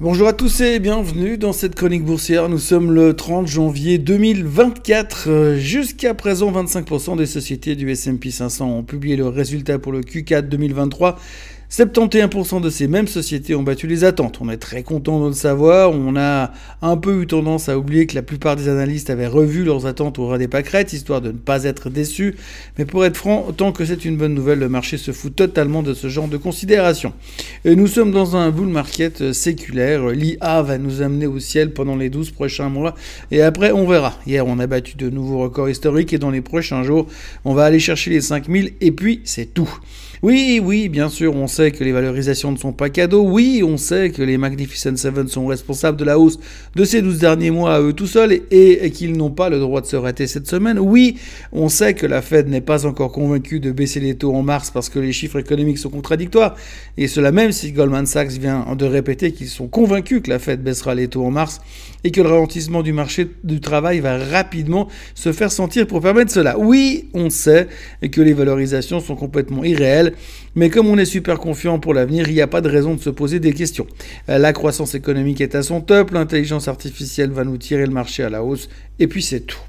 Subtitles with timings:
[0.00, 2.48] Bonjour à tous et bienvenue dans cette chronique boursière.
[2.48, 5.24] Nous sommes le 30 janvier 2024.
[5.26, 10.02] Euh, jusqu'à présent, 25% des sociétés du S&P 500 ont publié le résultat pour le
[10.02, 11.18] Q4 2023.
[11.70, 14.38] 71% de ces mêmes sociétés ont battu les attentes.
[14.40, 15.92] On est très content de le savoir.
[15.92, 16.50] On a
[16.80, 20.18] un peu eu tendance à oublier que la plupart des analystes avaient revu leurs attentes
[20.18, 22.36] au ras des pâquerettes, histoire de ne pas être déçus.
[22.78, 25.82] Mais pour être franc, tant que c'est une bonne nouvelle, le marché se fout totalement
[25.82, 27.12] de ce genre de considération.
[27.66, 30.08] Et nous sommes dans un bull market séculaire.
[30.08, 32.94] L'IA va nous amener au ciel pendant les 12 prochains mois.
[33.30, 34.14] Et après, on verra.
[34.26, 37.08] Hier, on a battu de nouveaux records historiques et dans les prochains jours,
[37.44, 39.68] on va aller chercher les 5000 et puis c'est tout.
[40.20, 43.22] Oui, oui, bien sûr, on sait que les valorisations ne sont pas cadeaux.
[43.22, 46.38] Oui, on sait que les Magnificent Seven sont responsables de la hausse
[46.76, 49.80] de ces 12 derniers mois à eux tout seuls et, qu'ils n'ont pas le droit
[49.80, 50.78] de se rater cette semaine.
[50.78, 51.16] Oui,
[51.52, 54.70] on sait que la Fed n'est pas encore convaincue de baisser les taux en mars
[54.70, 56.54] parce que les chiffres économiques sont contradictoires.
[56.96, 60.62] Et cela même si Goldman Sachs vient de répéter qu'ils sont convaincus que la Fed
[60.62, 61.60] baissera les taux en mars
[62.04, 66.30] et que le ralentissement du marché du travail va rapidement se faire sentir pour permettre
[66.30, 66.56] cela.
[66.56, 67.66] Oui, on sait
[68.12, 70.14] que les valorisations sont complètement irréelles
[70.58, 73.00] mais comme on est super confiant pour l'avenir, il n'y a pas de raison de
[73.00, 73.86] se poser des questions.
[74.28, 78.22] Euh, la croissance économique est à son top, l'intelligence artificielle va nous tirer le marché
[78.22, 78.68] à la hausse,
[78.98, 79.67] et puis c'est tout.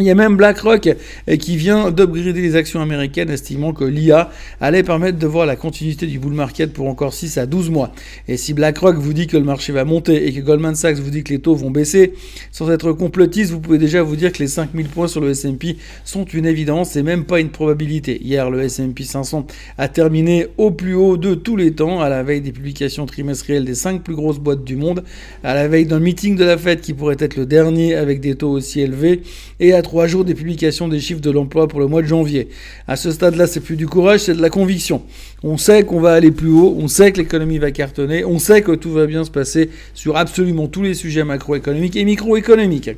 [0.00, 0.86] Il y a même BlackRock
[1.28, 5.56] euh, qui vient d'upgrader les actions américaines, estimant que l'IA allait permettre de voir la
[5.56, 7.92] continuité du bull market pour encore 6 à 12 mois.
[8.26, 11.10] Et si BlackRock vous dit que le marché va monter et que Goldman Sachs vous
[11.10, 12.14] dit que les taux vont baisser,
[12.50, 15.76] sans être complotiste, vous pouvez déjà vous dire que les 5000 points sur le S&P
[16.04, 18.22] sont une évidence et même pas une probabilité.
[18.22, 22.22] Hier, le S&P 500 a terminé au plus haut de tous les temps, à la
[22.22, 25.04] veille des publications trimestrielles des 5 plus grosses boîtes du monde,
[25.44, 28.34] à la veille d'un meeting de la Fed qui pourrait être le dernier avec des
[28.34, 29.20] taux aussi élevés,
[29.58, 32.48] et à trois jours des publications des chiffres de l'emploi pour le mois de janvier.
[32.86, 35.02] À ce stade-là, c'est plus du courage, c'est de la conviction.
[35.42, 38.62] On sait qu'on va aller plus haut, on sait que l'économie va cartonner, on sait
[38.62, 42.90] que tout va bien se passer sur absolument tous les sujets macroéconomiques et microéconomiques.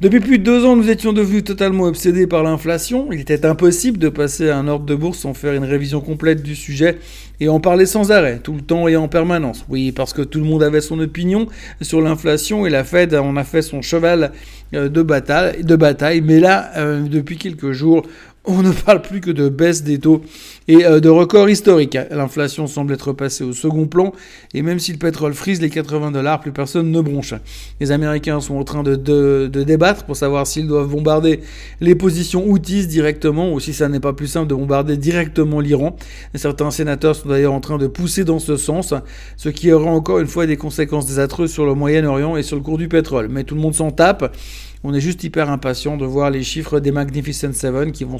[0.00, 3.12] Depuis plus de deux ans, nous étions devenus totalement obsédés par l'inflation.
[3.12, 6.42] Il était impossible de passer à un ordre de bourse sans faire une révision complète
[6.42, 6.96] du sujet
[7.38, 9.66] et en parler sans arrêt, tout le temps et en permanence.
[9.68, 11.48] Oui, parce que tout le monde avait son opinion
[11.82, 14.32] sur l'inflation et la Fed en a fait son cheval
[14.72, 16.20] euh, de bataille.
[16.22, 18.06] Mais là, euh, depuis quelques jours,
[18.46, 20.22] on ne parle plus que de baisse des taux
[20.66, 21.98] et euh, de records historiques.
[22.10, 24.12] L'inflation semble être passée au second plan
[24.54, 27.34] et même si le pétrole frise les 80 dollars, plus personne ne bronche.
[27.80, 31.40] Les Américains sont en train de, de débattre pour savoir s'ils doivent bombarder
[31.80, 35.96] les positions outils directement ou si ça n'est pas plus simple de bombarder directement l'Iran.
[36.34, 38.94] Certains sénateurs sont d'ailleurs en train de pousser dans ce sens,
[39.36, 42.62] ce qui aura encore une fois des conséquences désastreuses sur le Moyen-Orient et sur le
[42.62, 43.28] cours du pétrole.
[43.28, 44.34] Mais tout le monde s'en tape.
[44.82, 48.18] On est juste hyper impatient de voir les chiffres des Magnificent Seven qui vont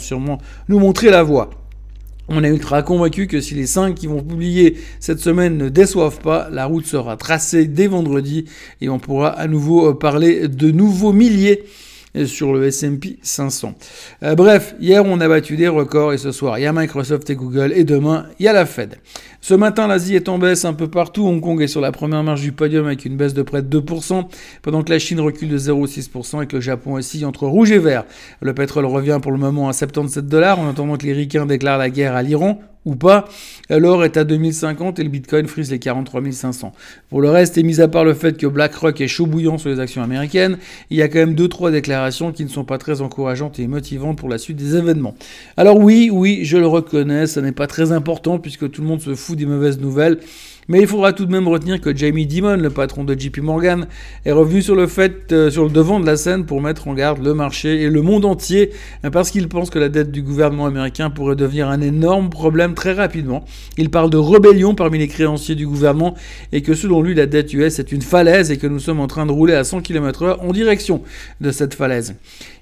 [0.68, 1.50] nous montrer la voie.
[2.32, 6.20] On est ultra convaincu que si les 5 qui vont publier cette semaine ne déçoivent
[6.20, 8.44] pas, la route sera tracée dès vendredi
[8.80, 11.64] et on pourra à nouveau euh, parler de nouveaux milliers
[12.26, 13.74] sur le S&P 500.
[14.22, 17.28] Euh, bref, hier on a battu des records et ce soir il y a Microsoft
[17.30, 18.98] et Google et demain il y a la Fed.
[19.42, 22.22] Ce matin l'Asie est en baisse un peu partout, Hong Kong est sur la première
[22.22, 24.26] marche du podium avec une baisse de près de 2%,
[24.60, 27.78] pendant que la Chine recule de 0,6% et que le Japon oscille entre rouge et
[27.78, 28.04] vert.
[28.42, 31.78] Le pétrole revient pour le moment à 77 dollars en attendant que les ricains déclarent
[31.78, 33.28] la guerre à l'Iran ou pas.
[33.68, 36.72] L'or est à 2050 et le Bitcoin frise les 43 500.
[37.08, 39.68] Pour le reste, et mis à part le fait que BlackRock est chaud bouillant sur
[39.68, 40.58] les actions américaines,
[40.90, 43.66] il y a quand même deux trois déclarations qui ne sont pas très encourageantes et
[43.66, 45.14] motivantes pour la suite des événements.
[45.56, 49.00] Alors oui, oui, je le reconnais, ce n'est pas très important puisque tout le monde
[49.00, 50.18] se fout des mauvaises nouvelles.
[50.70, 53.88] Mais il faudra tout de même retenir que Jamie Dimon, le patron de JP Morgan,
[54.24, 56.94] est revenu sur le fait, euh, sur le devant de la scène pour mettre en
[56.94, 58.70] garde le marché et le monde entier,
[59.02, 62.74] hein, parce qu'il pense que la dette du gouvernement américain pourrait devenir un énorme problème
[62.74, 63.44] très rapidement.
[63.78, 66.14] Il parle de rébellion parmi les créanciers du gouvernement
[66.52, 69.08] et que selon lui, la dette US est une falaise et que nous sommes en
[69.08, 71.02] train de rouler à 100 km/h en direction
[71.40, 72.14] de cette falaise.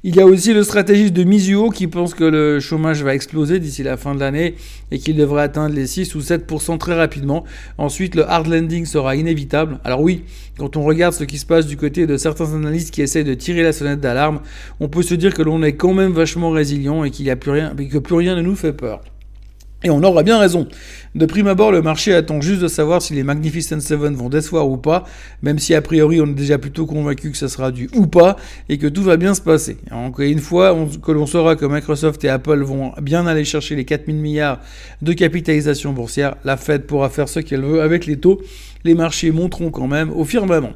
[0.04, 3.59] Il y a aussi le stratégiste de Mizuho qui pense que le chômage va exploser
[3.59, 4.54] d'ici la fin de l'année
[4.92, 7.42] et qu'il devrait atteindre les 6 ou 7% très rapidement.
[7.78, 9.81] Ensuite, le hard landing sera inévitable.
[9.82, 10.22] Alors oui,
[10.56, 13.34] quand on regarde ce qui se passe du côté de certains analystes qui essayent de
[13.34, 14.40] tirer la sonnette d'alarme,
[14.78, 17.37] on peut se dire que l'on est quand même vachement résilient et qu'il n'y a
[17.37, 19.00] plus rien, que plus rien ne nous fait peur.
[19.84, 20.66] Et on aura bien raison.
[21.14, 24.69] De prime abord, le marché attend juste de savoir si les Magnificent Seven vont décevoir
[24.69, 25.04] ou pas,
[25.40, 28.36] même si a priori on est déjà plutôt convaincu que ce sera du ou pas,
[28.69, 29.76] et que tout va bien se passer.
[29.92, 33.84] Encore une fois, que l'on saura que Microsoft et Apple vont bien aller chercher les
[33.84, 34.60] 4000 milliards
[35.00, 38.42] de capitalisation boursière, la Fed pourra faire ce qu'elle veut avec les taux,
[38.82, 40.72] les marchés monteront quand même au firmament.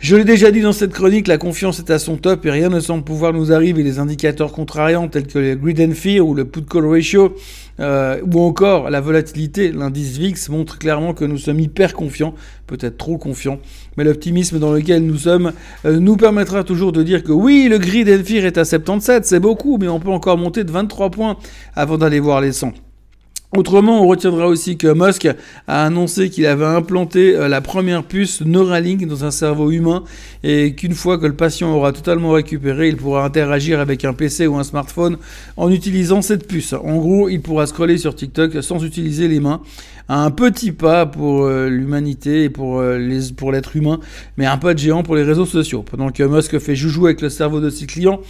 [0.00, 2.70] Je l'ai déjà dit dans cette chronique, la confiance est à son top et rien
[2.70, 3.82] ne semble pouvoir nous arriver.
[3.82, 7.34] Les indicateurs contrariants tels que le Grid and Fear ou le Put Call Ratio
[7.80, 12.34] euh, ou encore la volatilité, l'indice VIX montre clairement que nous sommes hyper confiants,
[12.66, 13.58] peut-être trop confiants.
[13.98, 15.52] Mais l'optimisme dans lequel nous sommes
[15.84, 19.26] euh, nous permettra toujours de dire que oui, le Grid and Fear est à 77,
[19.26, 21.36] c'est beaucoup, mais on peut encore monter de 23 points
[21.76, 22.72] avant d'aller voir les 100.
[23.56, 25.26] Autrement, on retiendra aussi que Musk
[25.66, 30.04] a annoncé qu'il avait implanté euh, la première puce Neuralink dans un cerveau humain
[30.44, 34.46] et qu'une fois que le patient aura totalement récupéré, il pourra interagir avec un PC
[34.46, 35.18] ou un smartphone
[35.56, 36.74] en utilisant cette puce.
[36.74, 39.62] En gros, il pourra scroller sur TikTok sans utiliser les mains.
[40.08, 43.98] Un petit pas pour euh, l'humanité et pour, euh, pour l'être humain,
[44.36, 45.82] mais un pas de géant pour les réseaux sociaux.
[45.82, 48.20] Pendant que Musk fait joujou avec le cerveau de ses clients,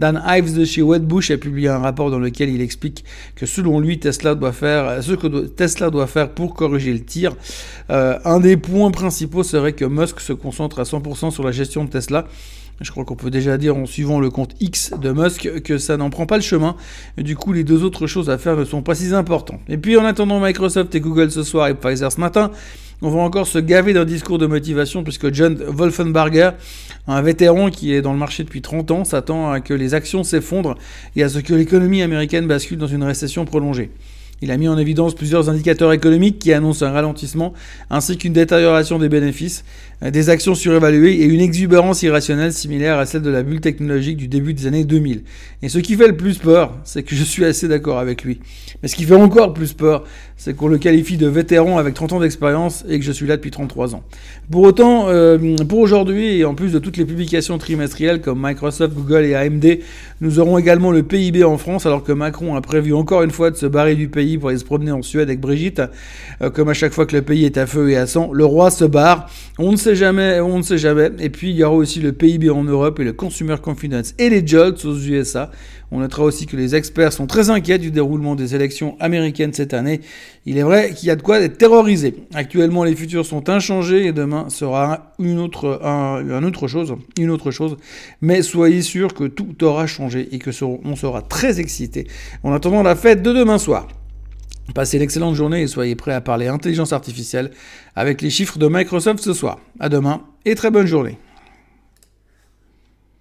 [0.00, 3.04] Dan Ives de chez Wedbush a publié un rapport dans lequel il explique
[3.36, 7.36] que selon lui, Tesla doit faire ce que Tesla doit faire pour corriger le tir.
[7.90, 11.84] Euh, un des points principaux serait que Musk se concentre à 100% sur la gestion
[11.84, 12.26] de Tesla.
[12.80, 15.98] Je crois qu'on peut déjà dire en suivant le compte X de Musk que ça
[15.98, 16.76] n'en prend pas le chemin.
[17.18, 19.60] Du coup, les deux autres choses à faire ne sont pas si importantes.
[19.68, 22.50] Et puis en attendant Microsoft et Google ce soir et Pfizer ce matin,
[23.02, 26.50] on va encore se gaver d'un discours de motivation puisque John Wolfenbarger,
[27.06, 30.22] un vétéran qui est dans le marché depuis 30 ans, s'attend à que les actions
[30.22, 30.76] s'effondrent
[31.16, 33.90] et à ce que l'économie américaine bascule dans une récession prolongée.
[34.42, 37.52] Il a mis en évidence plusieurs indicateurs économiques qui annoncent un ralentissement,
[37.90, 39.64] ainsi qu'une détérioration des bénéfices,
[40.02, 44.16] euh, des actions surévaluées et une exubérance irrationnelle similaire à celle de la bulle technologique
[44.16, 45.24] du début des années 2000.
[45.62, 48.40] Et ce qui fait le plus peur, c'est que je suis assez d'accord avec lui.
[48.82, 50.04] Mais ce qui fait encore plus peur,
[50.38, 53.36] c'est qu'on le qualifie de vétéran avec 30 ans d'expérience et que je suis là
[53.36, 54.02] depuis 33 ans.
[54.50, 55.36] Pour autant, euh,
[55.68, 59.80] pour aujourd'hui, et en plus de toutes les publications trimestrielles comme Microsoft, Google et AMD,
[60.22, 63.50] nous aurons également le PIB en France, alors que Macron a prévu encore une fois
[63.50, 65.82] de se barrer du pays pour aller se promener en Suède avec Brigitte.
[66.42, 68.44] Euh, comme à chaque fois que le pays est à feu et à sang, le
[68.44, 69.30] roi se barre.
[69.58, 71.10] On ne sait jamais, on ne sait jamais.
[71.18, 74.30] Et puis il y aura aussi le PIB en Europe et le Consumer Confidence et
[74.30, 75.50] les jobs aux USA.
[75.92, 79.74] On notera aussi que les experts sont très inquiets du déroulement des élections américaines cette
[79.74, 80.00] année.
[80.46, 82.14] Il est vrai qu'il y a de quoi être terrorisé.
[82.32, 87.50] Actuellement, les futurs sont inchangés et demain sera une autre, un, autre chose, une autre
[87.50, 87.76] chose.
[88.20, 90.50] Mais soyez sûr que tout aura changé et que
[90.84, 92.06] on sera très excités
[92.44, 93.88] en attendant la fête de demain soir.
[94.74, 97.50] Passez l'excellente journée et soyez prêts à parler intelligence artificielle
[97.96, 99.58] avec les chiffres de Microsoft ce soir.
[99.78, 101.18] À demain et très bonne journée.